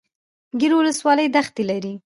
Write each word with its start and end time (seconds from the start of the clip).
ګیرو 0.59 0.77
ولسوالۍ 0.79 1.27
دښتې 1.35 1.63
لري؟ 1.69 1.93